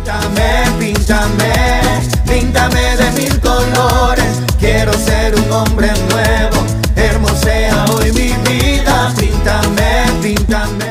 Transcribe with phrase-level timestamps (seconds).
[0.00, 1.52] Píntame, píntame,
[2.26, 4.42] píntame de mil colores.
[4.58, 6.64] Quiero ser un hombre nuevo,
[6.96, 9.12] hermosea hoy mi vida.
[9.18, 10.86] Píntame, píntame.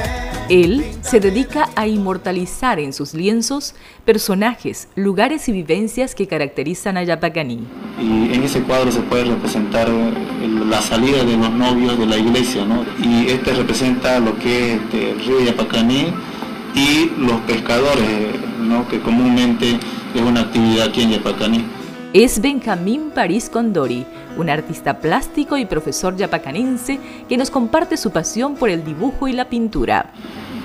[0.50, 3.74] Él se dedica a inmortalizar en sus lienzos
[4.06, 7.66] personajes, lugares y vivencias que caracterizan a Yapacaní.
[8.00, 12.64] Y en ese cuadro se puede representar la salida de los novios de la iglesia,
[12.64, 12.86] ¿no?
[13.04, 16.14] Y este representa lo que es este, el río Yapacaní
[16.76, 18.88] y los pescadores, ¿no?
[18.88, 19.80] que comúnmente
[20.14, 21.66] es una actividad aquí en Yapacaní.
[22.14, 24.06] Es Benjamín París Condori,
[24.38, 29.34] un artista plástico y profesor yapacanense que nos comparte su pasión por el dibujo y
[29.34, 30.12] la pintura.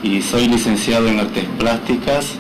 [0.03, 2.39] Y soy licenciado en artes plásticas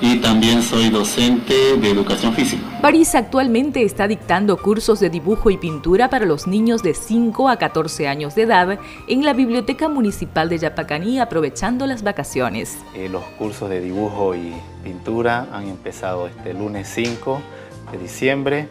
[0.00, 2.62] y también soy docente de educación física.
[2.80, 7.56] París actualmente está dictando cursos de dibujo y pintura para los niños de 5 a
[7.56, 8.78] 14 años de edad
[9.08, 12.78] en la Biblioteca Municipal de Yapacaní aprovechando las vacaciones.
[12.94, 17.40] Eh, los cursos de dibujo y pintura han empezado este lunes 5
[17.92, 18.68] de diciembre.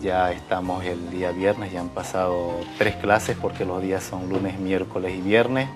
[0.00, 4.58] Ya estamos el día viernes, ya han pasado tres clases porque los días son lunes,
[4.58, 5.68] miércoles y viernes.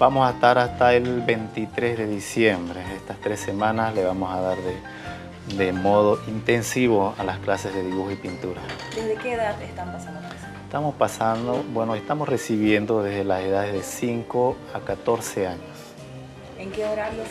[0.00, 2.80] Vamos a estar hasta el 23 de diciembre.
[2.96, 7.82] Estas tres semanas le vamos a dar de, de modo intensivo a las clases de
[7.82, 8.62] dibujo y pintura.
[8.94, 10.20] ¿Desde qué edad están pasando
[10.64, 15.60] Estamos pasando, bueno, estamos recibiendo desde las edades de 5 a 14 años.
[16.58, 17.28] ¿En qué horarios?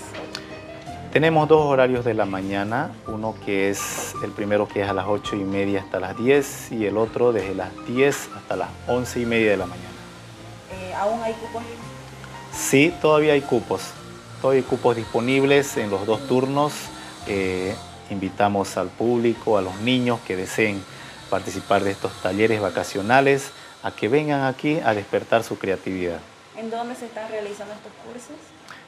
[1.11, 5.07] Tenemos dos horarios de la mañana, uno que es el primero que es a las
[5.07, 9.21] 8 y media hasta las 10 y el otro desde las 10 hasta las 11
[9.21, 9.89] y media de la mañana.
[10.71, 11.63] Eh, ¿Aún hay cupos?
[12.53, 13.81] Sí, todavía hay cupos.
[14.41, 16.73] Todavía hay cupos disponibles en los dos turnos.
[17.27, 17.75] Eh,
[18.09, 20.83] invitamos al público, a los niños que deseen
[21.29, 23.51] participar de estos talleres vacacionales,
[23.83, 26.19] a que vengan aquí a despertar su creatividad.
[26.57, 28.35] ¿En dónde se están realizando estos cursos?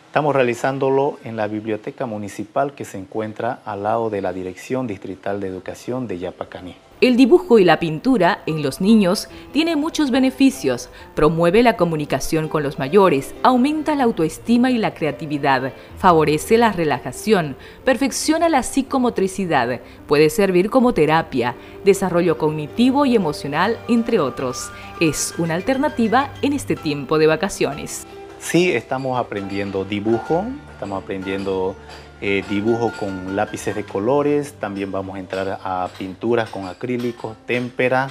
[0.07, 5.39] Estamos realizándolo en la biblioteca municipal que se encuentra al lado de la Dirección Distrital
[5.39, 6.75] de Educación de Yapacaní.
[7.01, 10.89] El dibujo y la pintura en los niños tiene muchos beneficios.
[11.15, 17.57] Promueve la comunicación con los mayores, aumenta la autoestima y la creatividad, favorece la relajación,
[17.83, 24.69] perfecciona la psicomotricidad, puede servir como terapia, desarrollo cognitivo y emocional, entre otros.
[24.99, 28.05] Es una alternativa en este tiempo de vacaciones.
[28.37, 31.75] Sí, estamos aprendiendo dibujo, estamos aprendiendo
[32.23, 38.09] eh, dibujo con lápices de colores, también vamos a entrar a pinturas con acrílicos, témpera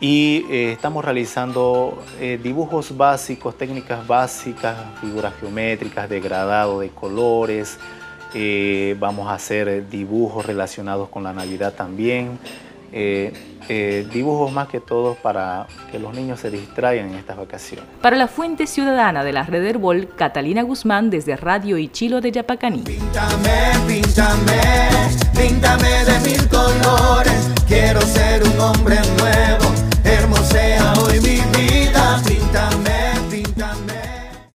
[0.00, 7.78] y eh, estamos realizando eh, dibujos básicos, técnicas básicas, figuras geométricas, degradado de colores,
[8.98, 12.38] vamos a hacer dibujos relacionados con la Navidad también.
[12.92, 13.32] Eh,
[13.68, 17.86] eh, dibujos más que todo para que los niños se distraigan en estas vacaciones.
[18.02, 22.32] Para la Fuente Ciudadana de la Red Herbol, Catalina Guzmán desde Radio y Chilo de
[22.32, 22.82] Yapacaní.
[22.82, 24.60] Píntame, píntame,
[25.34, 27.50] píntame de mil colores.
[27.66, 28.96] Quiero ser un hombre